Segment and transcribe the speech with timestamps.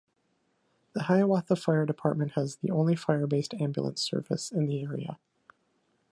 [0.93, 5.19] The Hiawatha Fire Department has the only fire-based ambulance service in the area.